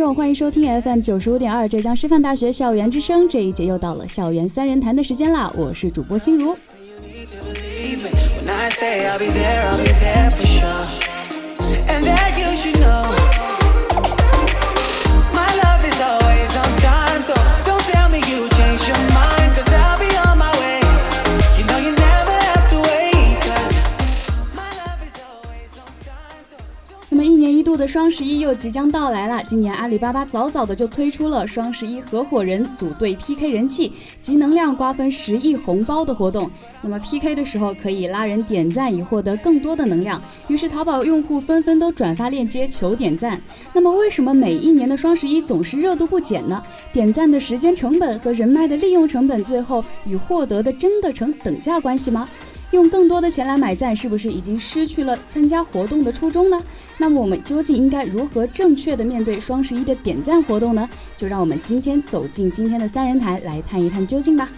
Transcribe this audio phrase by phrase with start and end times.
[0.00, 3.28] 众，欢迎收听 FM 九十五点二浙江师范大学校园之声。
[3.28, 6.56] 这一节又到了校园三人谈的时间啦，我是主播心如。
[27.76, 36.50] 的双十一又即将到来了，今年阿里巴巴早早的就推出了双十一合伙人组队 PK 人气及能量瓜分十亿红包的活动。
[36.82, 43.40] 那么 PK 的时候可以拉人点赞以获得更多的能量，于是淘宝用户纷纷都转发链接求点赞。
[43.72, 46.62] 那么为什么每一年的双十一总是热度不减呢？
[46.92, 52.28] 点赞的时间成本和人脉的利用成本，最后与获得的真的成等价关系吗？
[52.70, 56.60] 用更多的钱来买赞，是不是已经失去了参加活动的初衷呢？
[56.98, 60.88] 那么我们究竟应该如何正确的面对双十一的点赞活动呢？
[61.16, 64.48] 就让我们今天走进今天的三人台来探一探究竟吧。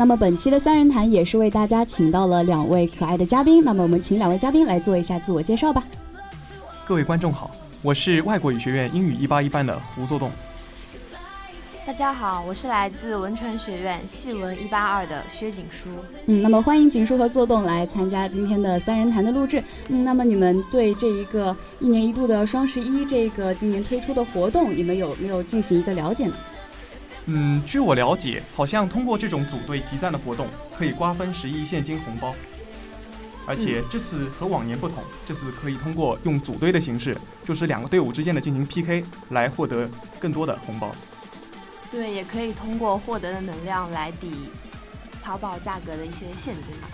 [0.00, 3.62] 那么本期的三人谈也是为大家请到了两位可爱的嘉宾。
[3.62, 5.84] 那么我们请两位嘉宾来做一下自我介绍吧。
[6.86, 7.50] 各位观众好，
[7.82, 10.30] 我是外国语学院英语一八一班的胡作栋。
[11.86, 15.90] 大家好，我是来自文传学院戏文一八二的薛景书。
[16.24, 19.62] 嗯，那么欢迎景书和作栋来参加今天的三人谈的录制。
[19.88, 26.34] 嗯，那么你们对这一个一年一度的双十一这个今年推出的活动，你们有没有进行一个了解呢？
[27.26, 32.34] 嗯，据我了解，好像通过这种组队集赞的活动，可以瓜分十亿现金红包。
[33.46, 39.88] 而且这次和往年不同，这次可以通过用组队的形式，就是两个队伍之间的进行 PK，来获得
[40.18, 40.94] 更多的红包。
[41.90, 44.50] 对，也可以通过获得的能量来抵
[45.22, 46.88] 淘宝价格的一些现金吧。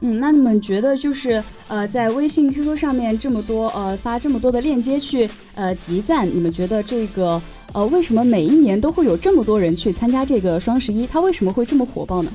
[0.00, 7.40] 嗯，那你们觉得就是呃，在微信、QQ 上面这么多呃发这么多的链接去呃集赞，你们觉得这个？
[7.72, 11.06] 呃，为什么每一年都会有这么多人去参加这个双十一？
[11.06, 12.32] 它为什么会这么火爆呢？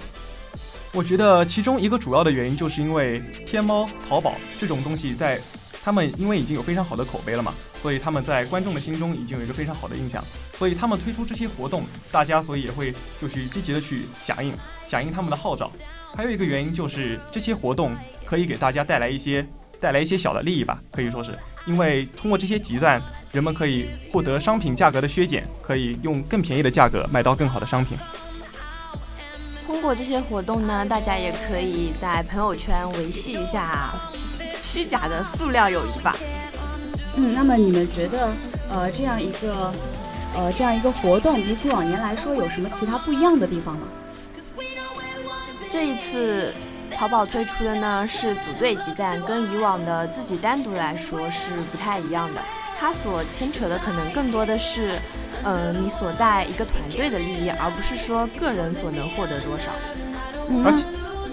[0.94, 5.40] 我觉得其中一个主要的原因，就是因为天猫、淘宝这种东西，在
[5.84, 10.24] 他们因为已经有非常好的口碑了嘛，所以他们在观众的心中已经有一个非常好的印象，
[10.58, 14.54] 所以他们推出这些活动，大家所以也会就去积极的去响应，
[14.86, 15.72] 响应他们的号召。
[16.16, 19.46] 还有一个原因就是这些活动可以给大家带来一些
[19.80, 21.32] 带来一些小的利益吧，可以说是。
[21.66, 27.98] 因为通过这些集赞，人们可以获得商品价格的削减，可以用更便宜的价格买到更好的商品。
[29.66, 33.94] 通过这些活动呢，大家也可以在朋友圈维系一下
[34.60, 36.16] 虚假的塑料友谊吧。
[37.16, 38.32] 嗯，那么你们觉得，
[38.72, 39.72] 呃，这样一个，
[40.36, 43.88] 呃，这样一个活动，比起往年来说，有什么其他不一样的地方吗？
[45.72, 46.54] 这一次。
[46.98, 52.42] 淘宝推出的呢是组队集赞，跟以往的自己单独来说是不太一样的。
[52.78, 55.00] 它所牵扯的可能更多的是，
[55.42, 59.72] 呃，你所在一个团队的利益，而不是说个人所能获得多少。
[60.66, 60.86] 而且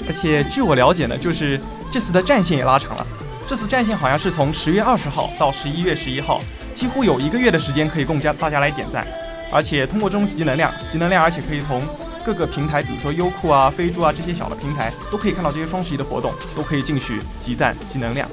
[0.06, 3.05] 而且据我了解呢，就是这次的战线也拉长了。
[3.49, 6.40] 这次战线好像是从十月二十号到十一月十一号，
[6.73, 9.05] 几乎有一个月的时间可以供家大家来点赞。
[9.52, 11.82] 而且通过这种集能量，集能量，而且可以从
[12.28, 18.28] 各个平台，比如说优酷啊、飞猪啊这些小的平台，都可以看到这些双十一的活动，都可以进去集赞、集能量。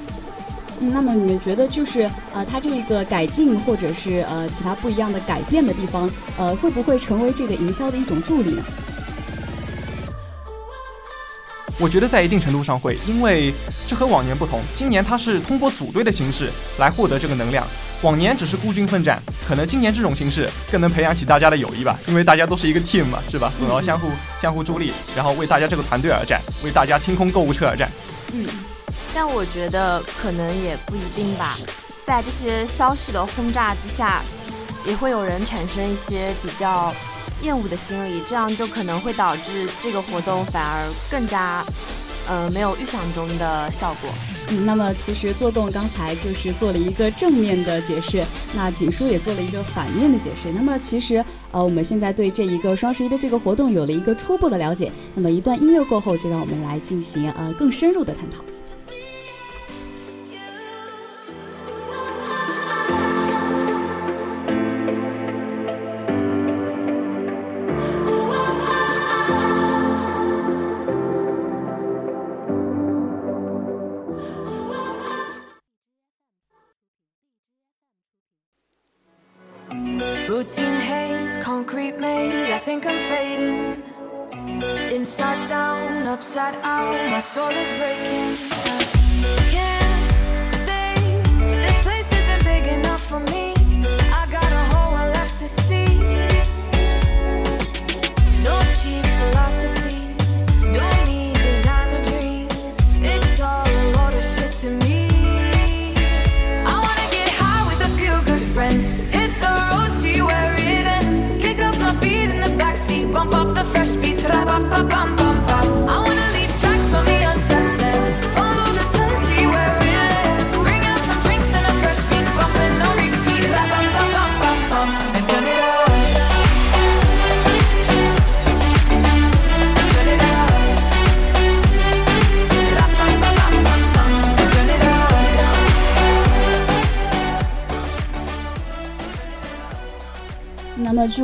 [0.81, 2.01] 嗯，那么你们觉得就是
[2.33, 8.63] 呃，它这个改进或者是呃其他不一样的改变的地方，呃，会不会成为这个营销的一种助力呢？
[11.77, 13.53] 我觉得在一定程度上会，因为
[13.85, 16.49] 这和往年不同，今年它是通过组队的形式
[16.79, 17.67] 来获得这个能量，
[18.01, 23.51] 往年只是孤军奋战，可能今年这种形式更能培养起大家的友谊吧，因为大家都是一个 team 嘛，是吧？
[23.59, 24.07] 总要相互
[24.41, 27.91] 相互助力，然后为大家这个团队而战，为大家清空购物车而战。
[28.31, 28.47] 嗯，
[29.13, 31.57] 但我觉得可能也不一定吧，
[32.05, 34.21] 在这些消息的轰炸之下，
[34.87, 36.93] 也会有人产生一些比较。
[37.41, 41.63] 厌恶的心理，这样就可能会导致这个活动反而更加，
[42.27, 44.09] 呃，没有预想中的效果。
[44.49, 48.23] 嗯，那么其实做动刚才就是做了一个正面的解释，
[48.55, 50.51] 那锦叔也做了一个反面的解释。
[50.55, 54.91] 那么其实，呃，我们现在对这一个双十一的这个活动有了一个初步的了解。
[55.15, 58.43] 那么一段音乐过后，就让我们来进行呃更深入的探讨。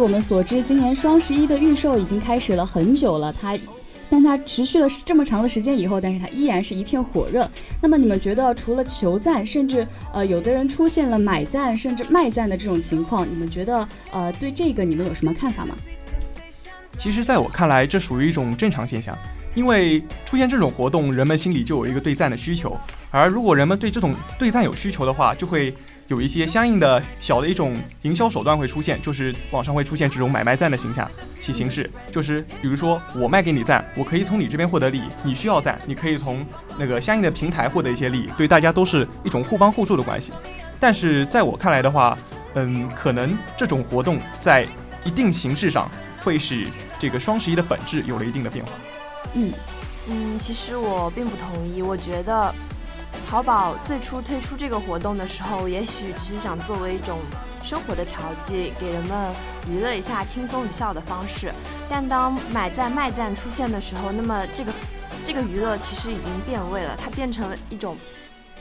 [0.02, 3.56] 我们所知，今年双十一的预售已经开始了很久了，它，
[4.10, 7.48] 但它持续了这么长的时间以后，但是它依然是一片火热。
[7.80, 15.76] 那么，你们觉得除了求赞，甚至呃，有的人出现了买赞甚至卖赞的这种情况，你们觉得呃，对这个你们有什么看法吗？
[16.98, 19.16] 其实，在我看来，这属于一种正常现象，
[19.54, 22.76] 因为出现这种活动，人们心里就有一个对赞的需求，
[23.12, 25.74] 而如果人们对这种对赞有需求的话，就会
[26.12, 31.10] 有一些相应的小的一种营销手段会出现，就是网上会出现这种买卖赞的形象
[31.40, 36.46] 其形式，就是比如说我卖给你赞，我可以从你这边获得利益，你需要赞，你可以从
[36.78, 40.34] 那个相应的平台获得一些利益，对大家都是一种互帮互助的关系。
[40.82, 42.18] 但是在我看来的话，
[42.56, 44.68] 嗯，可能这种活动在
[45.06, 45.90] 一定形式上
[46.22, 46.68] 会使
[47.00, 48.72] 这个双十一的本质有了一定的变化。
[49.34, 49.50] 嗯，
[50.10, 51.82] 嗯，其实我并不同意。
[51.82, 52.54] 我觉得
[53.30, 57.20] 淘宝最初推出这个活动的时候，也许只是想作为一种
[57.64, 59.34] 生活的调剂，给人们
[59.70, 61.54] 娱乐一下、轻松一笑的方式。
[61.90, 64.72] 但当买赞卖赞出现的时候，那么这个
[65.24, 67.96] 这个娱乐其实已经变味了，它变成了一种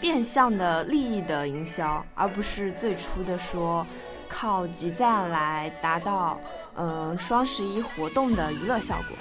[0.01, 3.85] 变相的利益的营销，而不是最初的说
[4.29, 6.39] 靠集赞来达到
[6.77, 9.17] 嗯双十一活动的娱乐效果。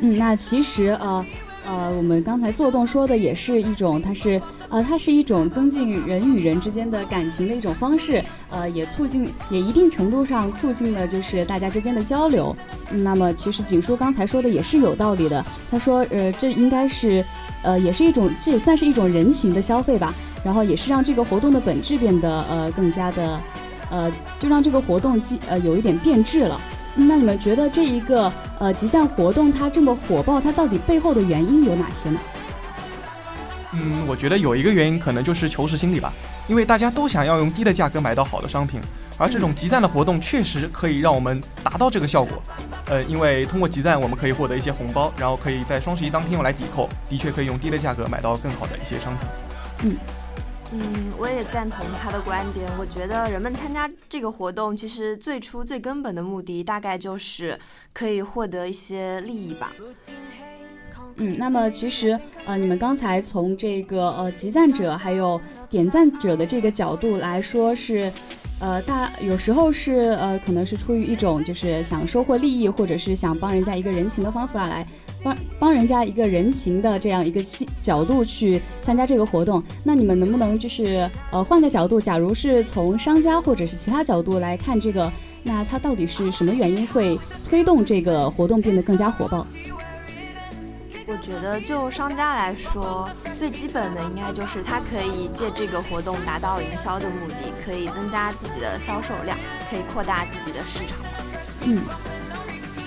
[0.00, 1.24] 嗯，那其实呃
[1.64, 12.56] 呃，我们刚才做动说的也是一种，它是呃，它是一种增进人与人之间的感情的一种方式，呃，也促进，也一定程度上促进了就是大家之间的交流。
[12.90, 17.22] 那么其实景叔刚才说的也是有道理的，他说呃，这应该是
[17.62, 23.38] 呃，也是一种，这也算是一种人情的消费吧，然后也是让这个活动的本质变得呃更加的
[23.90, 24.10] 呃，
[24.40, 26.58] 就让这个活动既呃有一点变质了。
[26.94, 32.18] 那你们觉得这一个呃集赞活动它这么火爆，它到底背后的原因有哪些呢？
[33.72, 36.12] 嗯，嗯，我觉得有一个原因可能就是求实心理吧，
[36.48, 38.80] 因为大家都想要用低的价格买到好的商品，
[39.18, 42.42] 而这种集赞的活动确实可以让我们达到这个效果。
[42.86, 49.28] 呃，因为通过集赞，我们可以获得一些红包，然后可以在双十一当天用来抵扣，的确可以用低的价格买到更好的一些商品。
[49.84, 49.96] 嗯。
[50.74, 52.66] 嗯，我也赞同他的观点。
[52.78, 57.60] 我觉得人们参加这个活动，其实最初最根本的目的，大概就是
[57.92, 59.70] 可以获得一些利益吧。
[61.16, 65.40] 嗯，那么其实呃，你们刚才从这个呃集赞者还有
[65.70, 68.12] 点赞者的这个角度来说是。
[68.64, 74.86] 呃，大有时候是呃，可能是出于一种就是想收获利益，或者是想帮人家一个人情的方法来
[75.24, 77.42] 帮帮人家一个人情的这样一个
[77.82, 79.60] 角度去参加这个活动。
[79.82, 89.44] 那你们能不能就是呃换个角度，假如是从商家或者是其他角度来看这个，那它到底是什么原因会推动这个活动变得更加火爆？
[91.12, 99.36] 我觉得，就商家来说，最基本的应该就是他可以借这个活动达到营销的目的，可以增加自己的销售量，
[99.68, 100.96] 可以扩大自己的市场。
[101.64, 101.82] 嗯，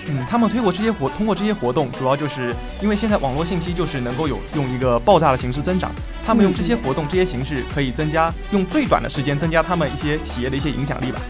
[0.08, 2.52] 嗯，他们推过这些活，通过这些活动，主要就是
[2.82, 5.92] 因为现在网络信息就是能够有用一个爆炸的形式增长，
[6.26, 11.20] 他们用这些活动、这些形式可以增加，用最短的时间增加他们一些企业的一些影响力吧。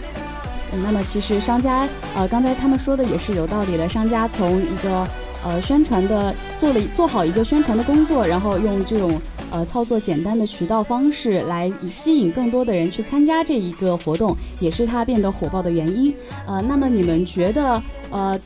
[0.72, 5.06] 嗯，那么其实商家，呃，刚才他们说的也是有道理的，商家从一个。
[5.46, 9.16] 呃，宣传的做了做好一个宣传的工作，然后用这种
[9.52, 16.12] 呃操作简单的渠道方式来吸引更多的人去参加这一个活动，也是它变得火爆的原因。
[16.48, 18.36] 呃，那么你们觉得呃，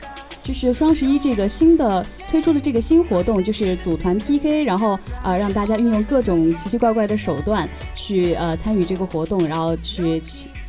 [0.43, 10.21] 就是双十一这个新的推出的这个新活动，就是组团 PK，然后呃让大家运用各种奇奇怪怪的手段去呃参与这个活动，然后去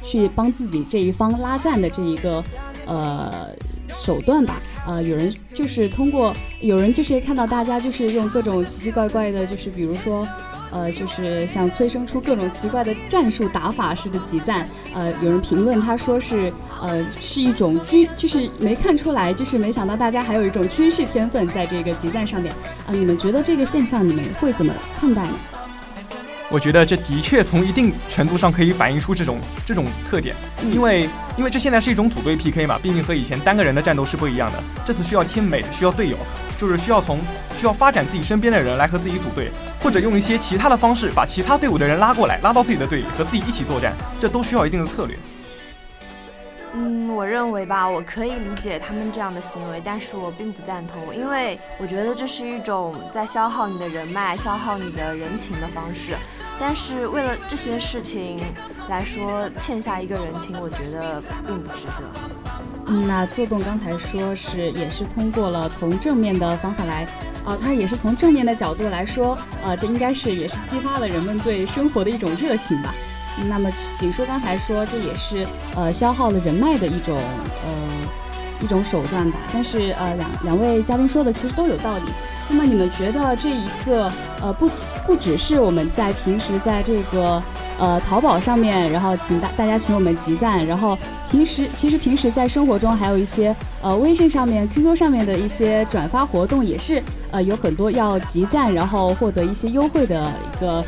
[0.03, 2.43] 去帮自己这一方拉赞的这一个
[2.87, 3.55] 呃。
[3.93, 10.27] 手段吧，呃，有人就是通过，有人就是看到大家就是用各种奇奇怪怪的，就是比如说，
[10.71, 22.53] 呃，就是像催生出各种奇怪的战术打法式的集赞，呃，有人评论他说是，呃，是一种军，就是没看出来，就是没想到大家还有一种军事天分在这个集赞上面，
[22.87, 25.35] 啊，你们觉得这个现象你们会怎么看待呢？
[26.53, 30.37] 我觉得这的确从一定程度上可以反映出这种这种特点，
[30.71, 34.63] 因为因为这现在是一种组队 PK 嘛，毕竟和以前单个人的战斗是不一样的。
[34.85, 36.17] 这次需要 teammate，需要队友，
[36.59, 37.19] 就是需要从
[37.57, 39.51] 需要发展自己身边的人来和自己组队，
[39.83, 45.17] 或者用一些其他的方式把其他队伍的人拉过来，拉到自己的队里和自己一起作战，这都需要一定的策略。
[46.75, 56.17] 嗯，我认为吧，我可以理解他们这样的行为，但是我并不赞同，因为我觉得这是一种在消耗你的人脉、消耗你的人情的方式。
[56.59, 58.41] 但是为了这些事情
[58.89, 62.51] 来说，欠下一个人情，我觉得并不值得。
[62.87, 67.07] 嗯，那做动刚才说是也是通过了从正面的方法来，
[67.45, 72.95] 呃，他也是从正面的角度来说，呃，这应该是也是激发了人们对生活的一种热情吧。
[73.49, 75.47] 那么锦叔刚才说这也是
[75.77, 77.17] 呃消耗了人脉的一种
[77.65, 77.71] 呃
[78.61, 79.39] 一种手段吧。
[79.53, 82.03] 但是呃两两位嘉宾说的其实都有道理。
[82.49, 84.71] 那么你们觉得这一个呃不？
[85.05, 87.43] 不只是我们在平时在这个
[87.77, 90.97] 呃淘宝上面，然后请大大家请我们集赞，然后
[91.27, 100.85] 其实其实平时在生活中还有一些呃微信上面、QQ 上面的一些转发活动，也是呃有很多要集赞，然后获得一些优惠的一个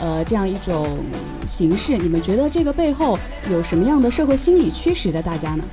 [0.00, 0.98] 呃这样一种
[1.46, 1.96] 形式。
[1.96, 3.18] 你们觉得这个背后
[3.50, 5.64] 有什么样的社会心理驱使的大家呢？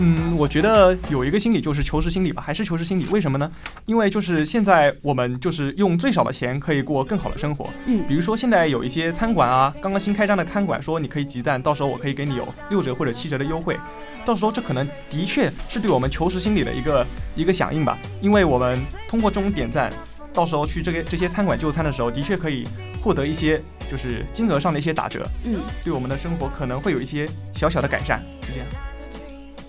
[0.00, 3.06] 嗯，我觉得有一个心理就是求实心理吧，还是求实心理。
[3.06, 3.50] 为什么呢？
[3.84, 7.68] 因为就是现在我们就是用最少的钱可以过更好的生活。
[7.86, 13.76] 嗯，比如说现在有一些餐馆啊，刚刚新开张的餐馆说你可以集赞，到时候我可以给你有六折或者七折的优惠。
[14.24, 17.98] 到时候这可能的确是对我们求实心理的一个一个响应吧。
[18.20, 18.78] 因为我们
[19.08, 19.92] 通过这种点赞，
[20.32, 22.66] 到时候去这个这些餐馆就餐的时候，的确可以
[23.02, 25.26] 获得一些就是金额上的一些打折。
[25.44, 28.68] 嗯，对我们的生活可能会有一些小小的改善，就这样。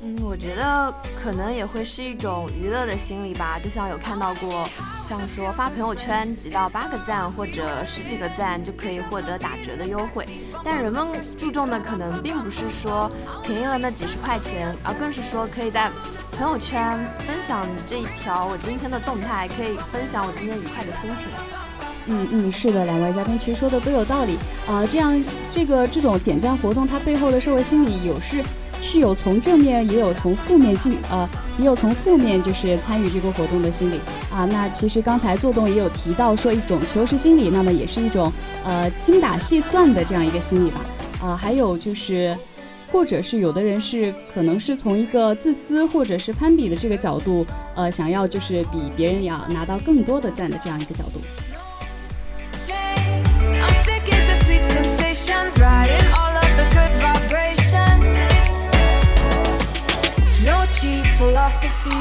[0.02, 4.66] 嗯，我觉得可能也会是一种娱乐的心理吧，就像有看到过，
[5.08, 10.26] 像说发朋友圈集到八个赞或者十几个赞就可以获得打折的优惠，
[10.64, 11.06] 但人们
[11.38, 13.12] 注重的可能并不是说
[13.44, 15.92] 便宜了那几十块钱，而更是说可以在
[16.32, 21.26] 朋友圈分享这一条我今天的动态，可以分享我今天愉快的心情。
[22.06, 28.42] 嗯嗯，是的，两位嘉宾其实说的都有道理啊，这样这个这种点赞活动它背后的社会心理有是。
[28.82, 34.00] 是有从正面，也有从负面进，呃，也有从负面就是参与这个活动的心理。
[34.32, 38.32] 啊，那其实刚才做东也有提到说一种求实心理，那么也是一种
[38.64, 40.82] 呃精打细算的这样一个心理吧。
[41.22, 42.36] 啊，还有就是
[42.92, 47.46] 或者是有的人是可能是从一个自私或者是攀比的这个角度，
[47.76, 51.20] 呃，想要就是比别人要拿到更多的赞的这样一个角度。
[60.80, 62.00] cheap philosophy.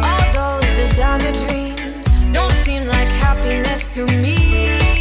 [0.00, 4.95] All those designer dreams don't seem like happiness to me.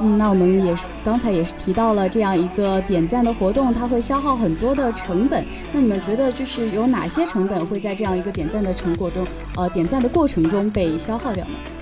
[0.00, 5.44] 嗯，那我们也是刚才也是提到了这样一个点赞的活动，它会消耗很多的成本。
[5.72, 11.77] 那你们觉得就是有哪些成本会在这样一个点赞的成果中，呃，点赞的过程中被消耗掉呢？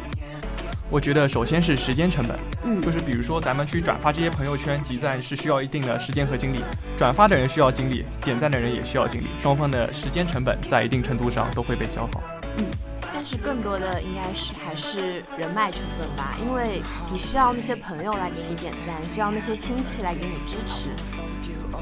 [0.89, 6.63] 我觉得首先是时间成本，嗯就是比如说咱们去转发这些朋友圈集赞是需要一定的时间和精力，
[6.97, 12.23] 转发的人需要精力，点赞的人也需要精力，双方的时间成本在一定程度上都会被消耗。
[12.59, 12.65] 嗯
[13.13, 20.91] 但是更多的应该是还是人脉成本吧，因为你需要那些朋友来给你点赞，需要那些亲戚来给你支持。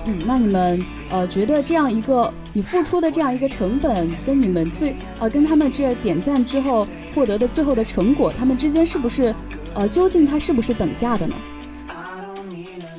[0.06, 9.34] 嗯，那你们呃觉得这样一个你付出的这样一个成本，跟你们最呃跟他们这点赞之后获得的最后的成果，他们之间是不是
[9.75, 11.34] 呃究竟它是不是等价的呢？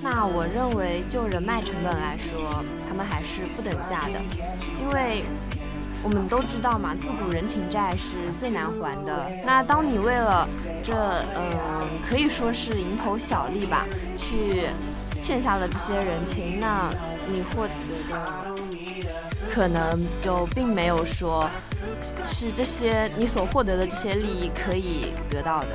[0.04, 4.20] 那我认为就人脉成本来说，他们还是不等价的，
[4.82, 5.24] 因为
[6.06, 9.28] 我们都知道嘛，自古人情债是最难还的。
[9.44, 10.48] 那当你为了
[10.84, 14.68] 这嗯、可以说是蝇头小利吧，去
[15.20, 16.92] 欠下了这些人情，那
[17.28, 17.74] 你获得
[18.12, 18.56] 的
[19.52, 21.50] 可能就并没有说
[22.24, 25.70] 是这些你所获得的这些利益可以得到的。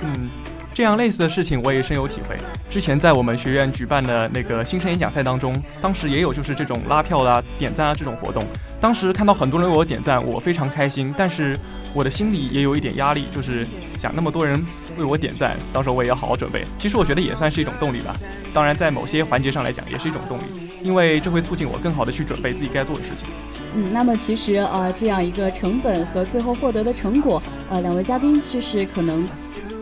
[0.00, 0.28] 嗯，
[0.74, 2.36] 这样类似的事情我也深有体会。
[2.68, 8.44] 之前在我们学院举办的那个新生演讲赛当中，当时也有就是这种拉票啦、点赞啊这种活动。
[8.80, 11.58] 当时看到很多人为我点赞，我非常开心，但是
[11.92, 13.66] 我的心里也有一点压力，就是
[13.98, 14.64] 想那么多人
[14.96, 16.64] 为我点赞，到时候我也要好好准备。
[16.78, 18.14] 其实我觉得也算是一种动力吧。
[18.54, 20.42] 当然，在某些环节上来讲，也是一种动力，
[20.82, 23.26] 因为这会促进我更好的去准备自己该做的事情。
[23.74, 29.26] 嗯，那么其实呃这样一个成本和最后获得的成果，呃两位嘉宾就是可能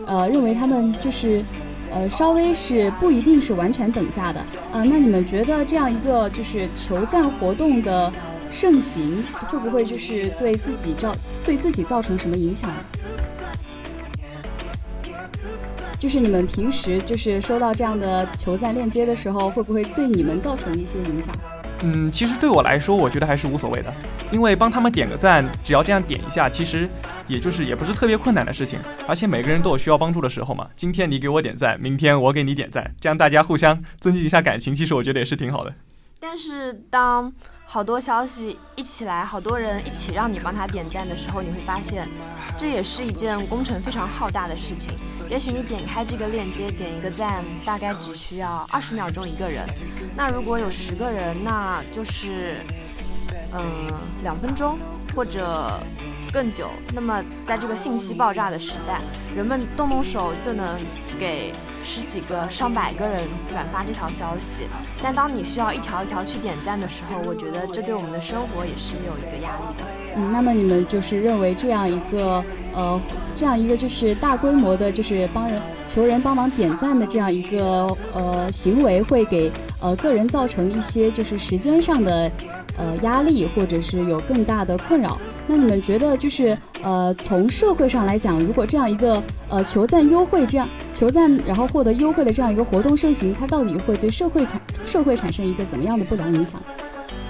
[0.07, 1.41] 呃认为他们就是
[1.93, 4.43] 呃稍微是不一定是完全等价的。
[4.73, 8.11] 呃，那你们觉得这样一个就是求赞活动的
[8.51, 12.75] 盛行，会不会就是对自己造对自己造成什么影响呢？
[15.99, 21.35] 就是你们平时就是收到这样的求赞链接的时候，会不会对你们造成一些影响？
[21.83, 23.93] 嗯，其实对我来说，我觉得还是无所谓的，
[24.31, 26.87] 因为帮他们点个赞，只要这样点一下，其实
[27.27, 28.79] 也就是也不是特别困难的事情。
[29.07, 35.73] 而且每个人都有需要帮助的时候嘛，今天你给我点赞，明天我给你点赞，这样大家互相增进一下感情，其实我觉得也是挺好的。
[36.19, 37.31] 但是当
[37.69, 42.07] 好多消息一起来，好多人一起让你帮他点赞的时候，你会发现，
[42.57, 44.93] 这也是一件工程非常浩大的事情。
[45.29, 49.65] 也许你点开这个链接，点一个赞，大概只需要二十秒钟一个人。
[50.15, 52.55] 那如果有十个人，那就是
[53.53, 53.91] 嗯
[54.23, 54.79] 两分钟
[55.13, 55.77] 或者
[56.31, 56.69] 更久。
[56.93, 58.99] 那么在这个信息爆炸的时代，
[59.35, 60.65] 人们动动手就能
[61.19, 61.51] 给
[61.83, 64.67] 十几个、上百个人转发这条消息。
[65.01, 69.85] 但当你需要一条一条去点赞的时候，我觉得这对我们的生活也是有一个压力的。
[70.15, 72.99] 嗯，那么你们就是认为这样一个呃，
[73.35, 82.31] 这样一个就是大规模的，就是帮人求人帮忙点赞的这样一个呃行为，会给呃个人造成一些就是时间上的
[82.77, 85.17] 呃压力，或者是有更大的困扰。
[85.47, 96.61] 那你们觉得就是呃从社会上来讲，如果这样一个呃求赞优惠这样求赞然后获得优惠的这样一个活动盛行，它到底会对社会产社会产生一个怎么样的不良影响？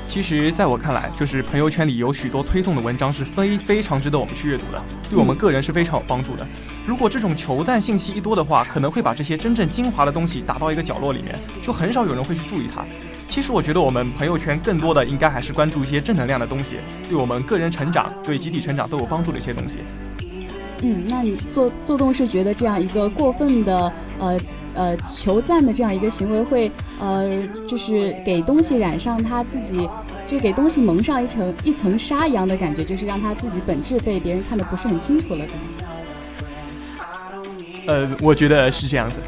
[0.07, 6.47] 其实，在我看来，就是朋友圈里有许多推送的文章是非非常值得我们去阅读的，对我们个人是非常有帮助的。
[6.85, 12.85] 如果这种求赞信息一多的话，可能会把这些真正精华的东西打到一个角落里面，就很少有人会去注意它。
[13.37, 19.77] 其实，我觉得我们朋友圈更多的应该还是关注一些正能量的东西，对我们个人成长、对集体成长都有帮助的一些东西。
[20.81, 24.39] 嗯，那你做做动是觉得这样一个过分的呃
[24.73, 27.29] 呃求赞的这样一个行为会呃
[27.67, 29.87] 就是给东西染上他自己
[30.27, 35.61] 就给东西蒙上一层一层纱一样的感觉，就是让他自己本质被别人看得不是很清楚了，对吗？
[37.85, 39.19] 呃，我觉得是这样子。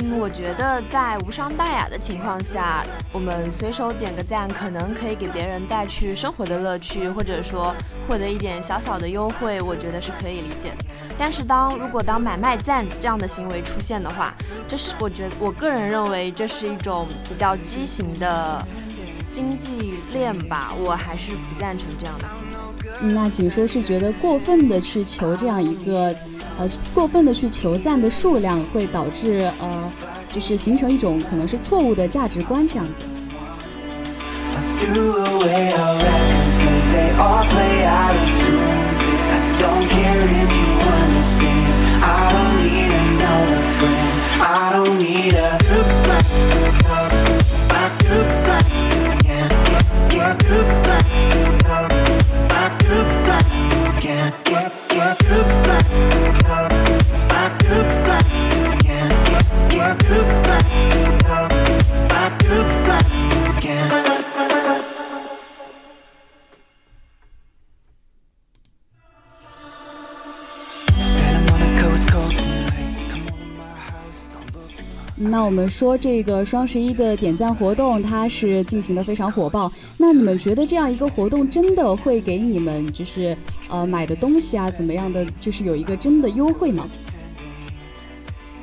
[0.00, 7.74] 嗯，我觉得在无伤大雅的情况下，我们随手点个赞，可能可以给别人带去生活的乐趣，或者说
[8.06, 10.84] 获得一点小小的优惠，我觉得是可以理解的。
[11.18, 14.34] 但是当如果当买卖赞这样的行为出现的话，
[14.68, 18.64] 这是我觉得我个人认为这是一种比较畸形的
[19.32, 23.12] 经济链吧，我还是不赞成这样的行为。
[23.12, 26.14] 那请说是觉得过分的去求这样一个，
[26.58, 29.92] 呃，过分的去求赞的数量，会导致呃，
[30.28, 33.04] 就是形成一种可能是错误的价值观这样子。
[34.78, 36.58] threw away our records
[75.20, 79.70] 那我们说这个双十一的点赞活动，它是进行的非常火爆。
[79.96, 83.36] 那你们觉得这样一个活动真的会给你们就是
[83.68, 86.88] 呃买的东西啊怎么样的，就是有一个真的优惠吗？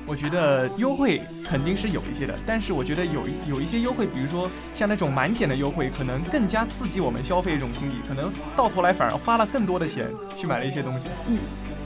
[0.07, 11.07] 我觉得优惠肯定是有一些的，但是我觉得有一有一些优惠，比如说像那种满减的优惠，可能更加刺激我们消费一种心理，可能到头来反而花了更多的钱去买了一些东西。
[11.27, 11.84] 我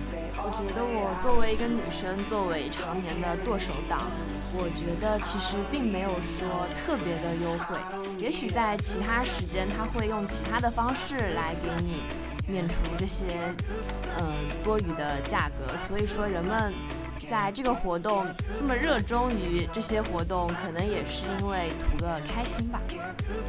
[0.67, 4.11] 觉得我作为一个女生，作为常年的剁手党，
[4.57, 7.77] 我觉得其实并没有说特别的优惠。
[8.17, 12.03] 也许在其他时间，他会用其他的方式来给你
[12.47, 13.25] 免除这些
[14.19, 15.73] 嗯、多余的价格。
[15.87, 16.73] 所以说，人们
[17.29, 18.25] 在这个活动
[18.57, 22.81] 这么热衷于这些活动，可能也是因为图个开心吧。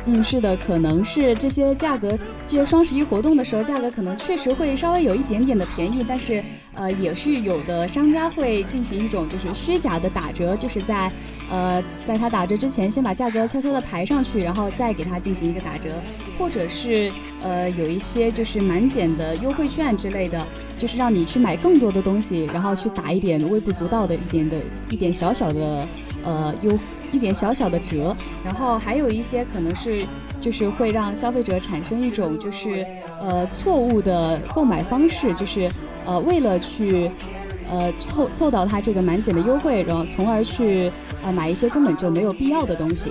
[0.05, 6.43] 嗯，是的，可能是这些价格，这些双十一活动的时候，价格可能确实会稍微有一点点的便宜，但是
[6.75, 11.11] 呃，也是有的商家会进行一种就是虚假的打折，就是在
[11.51, 15.91] 呃，在它打折之前，先把价格悄悄的抬上去，然后再给它进行一个打折，
[16.39, 17.11] 或者是
[17.43, 20.47] 呃，有一些就是满减的优惠券之类的，
[20.81, 24.57] 就是让你去买更多的东西，然后去打一点微不足道的一点的
[24.89, 25.87] 一点小小的
[26.25, 26.77] 呃优。
[27.13, 28.15] 一点小小的折，
[28.45, 30.07] 然后还有一些可能是
[30.41, 32.87] 就是会让消费者产生一种就是
[33.21, 35.69] 呃错误的购买方式，就是
[36.07, 37.11] 呃为了去
[37.69, 40.89] 呃凑凑到它这个满减的优惠，然后从而去
[41.25, 43.11] 呃买一些根本就没有必要的东西。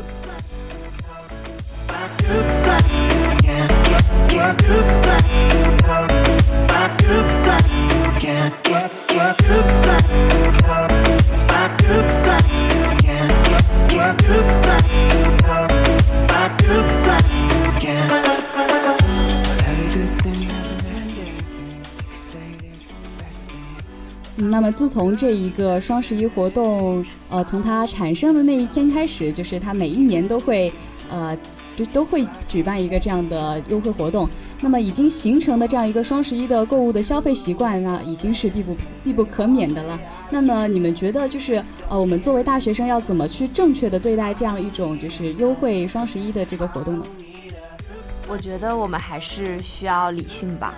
[24.80, 30.72] 自从这一个双十一活动，呃，从它产生的那一天开始，就是它每一年都会，
[31.12, 31.38] 呃，
[31.76, 34.26] 就都会举办一个这样的优惠活动。
[34.62, 40.00] 那么已经形成的这样一个双十一的购物的消费习惯呢，已经是必不必不可免的了。
[40.30, 47.06] 那么你们觉得，就是呃，我们作为大学生要怎么去正确的对待这样一种就是优惠双十一的这个活动呢？
[48.30, 50.74] 我觉得我们还是需要理性吧，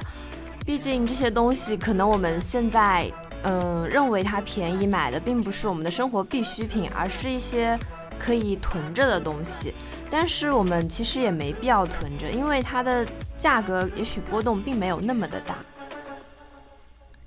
[0.65, 3.07] 毕竟这些东西可能我们现在
[3.43, 7.77] 嗯、认为它便宜买的并不是我们的生活必需品，而是一些
[8.19, 9.73] 可以囤着的东西。
[10.09, 13.05] 但是我们其实也没必要囤着，因为它的
[13.37, 15.55] 价格也许波动并没有那么的大。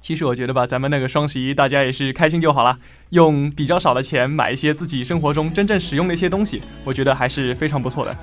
[0.00, 2.77] 其实我觉得吧，咱们那个双十一，大家也是开心就好了，
[3.09, 8.14] 用比较少的钱买一些自己生活中真正使用的一些东西，我觉得还是非常不错的。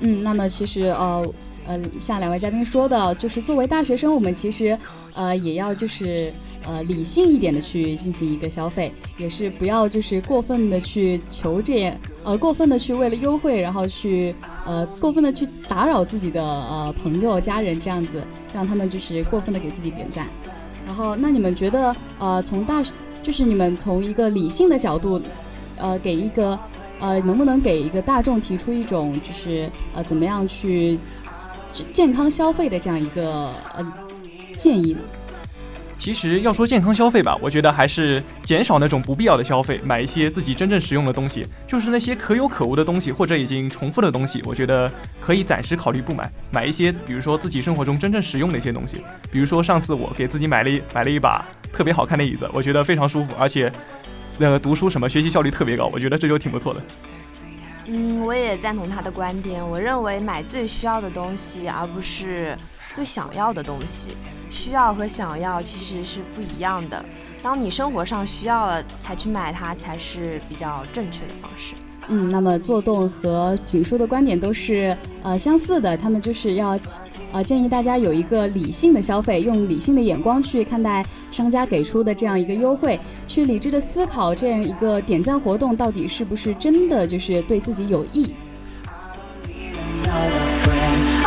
[0.00, 1.34] 嗯，那么其实呃
[1.66, 4.78] 呃，像两位嘉宾说的，就是作为大学生，我们其实
[5.14, 6.32] 呃也要就是
[6.66, 11.92] 呃理性一点的去进行一个消费，也是不要就是过分的去求这
[12.24, 14.34] 呃过分的去为了优惠，然后去
[14.66, 18.22] 呃过分的去打扰自己的呃朋友家人这样子，
[18.54, 20.26] 让他们就是过分的给自己点赞。
[20.86, 22.82] 然后，那你们觉得呃从大
[23.22, 25.20] 就是你们从一个理性的角度，
[25.78, 26.58] 呃给一个。
[26.98, 30.98] 呃，能不能给一个大众提出一种就是呃怎么样去
[31.92, 33.92] 健康消费的这样一个呃
[34.56, 35.00] 建议呢？
[35.98, 41.46] 其实要说健康消费吧，我觉得还是减少那种不必要的消费，买一些自己真正实用的东西。
[41.66, 48.98] 就是那些可有可无的东西或者已经重复的东西，我觉得可以暂时考虑不买，买一些比如说自己生活中真正实用的一些东西。
[49.30, 53.72] 比如说上次我给自己买了一买了一把特别好看的椅子，我觉得非常舒服，而且
[54.38, 56.82] 那个读书什么学习效率特别高，我觉得这就挺不错的。
[57.88, 59.66] 嗯，我也赞同他的观点。
[59.66, 62.56] 我认为买最需要的东西，而不是
[62.96, 64.08] 最想要的东西。
[64.50, 67.04] 需要和想要其实是不一样的。
[67.42, 71.74] 当你生活上需要了才去买它，才是比较正确的方式。
[72.08, 76.78] 嗯，那么做动和景叔的观点都是呃相似的，他们就是要
[77.32, 88.32] 呃建议大家有一个理性的消费，用理性的眼光去看待商家给出的这样一个优惠，去理智的思考这样一个点赞活动到底是不是真的就是对自己有益。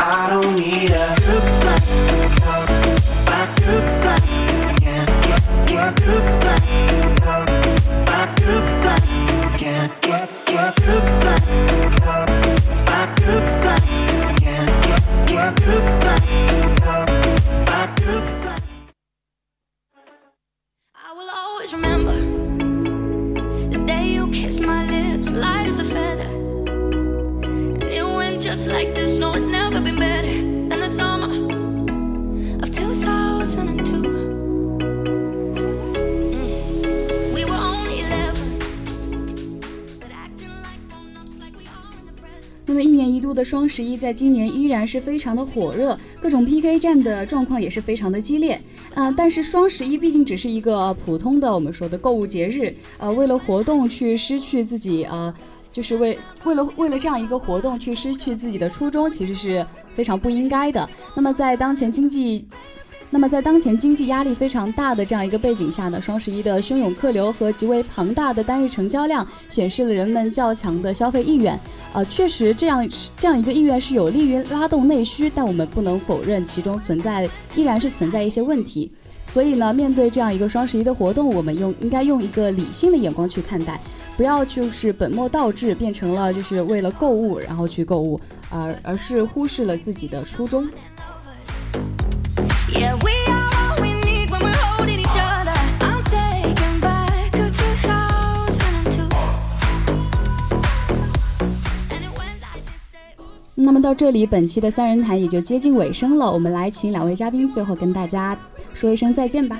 [0.01, 1.58] I don't need a
[43.79, 48.59] 十一在今年依然是非常的火热，各种 PK 战的状况也是非常的激烈。
[48.93, 55.33] 呃，但是双十一毕竟只是一个普通的我们说的购物节日，呃，为了活动去失去自己呃。
[55.71, 60.89] 就是为为了为了这样一个活动去失去自己的初衷，其实是非常不应该的。
[61.15, 62.45] 那么在当前经济
[63.11, 71.59] 那么在当前经济压力非常大的这样一个背景下呢，双十一的汹涌客流和极为庞大的单日成交量，显示了人们较强的消费意愿。
[71.93, 78.91] 呃，确实这样这样一个意愿是有利于拉动内需，但我们不能否认其中存在依然是存在一些问题。
[79.25, 83.79] 所以呢，面对这样一个双十一的活动，我们用应该用一个理性的眼光去看待，
[84.17, 88.19] 不要就是本末倒置，变成了就是为了购物然后去购物，
[88.51, 90.67] 而而是忽视了自己的初衷。
[103.61, 106.31] 那么到这里，本期的三人谈也就接近尾声了。
[106.31, 108.35] 我们来请两位嘉宾最后跟大家
[108.73, 109.59] 说一声再见吧。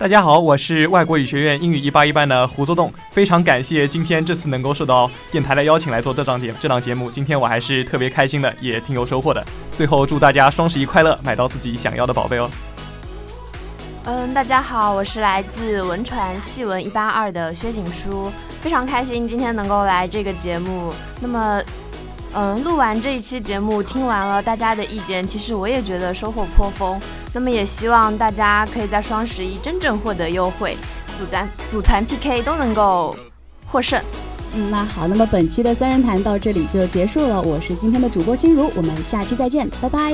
[0.00, 9.44] 大家好，我是外国语学院英语一八一班的胡作栋，非常感谢今天这次能够受到电台的邀请来做这档节这档节目，今天我还是特别开心的，也挺有收获的。
[9.72, 12.50] 最后祝大家双十一快乐，买到自己想要的宝贝哦。
[14.04, 18.32] 嗯，大家好，我是来自文传戏文一八二的薛景书，
[18.62, 20.94] 非常开心今天能够来这个节目。
[21.20, 21.62] 那么，
[22.32, 26.98] 嗯，录完这一期节目，听完了大家的意见，其实我也觉得收获颇丰。
[27.32, 30.76] 那么也希望大家可以在双十一真正获得优惠，
[31.18, 33.16] 组团组团 PK 都能够
[33.66, 34.00] 获胜。
[34.54, 37.40] 嗯，那好，那么本期的三人谈到这里就结束了。
[37.40, 40.12] 我是今天的主播心如，我们下期再见，拜拜。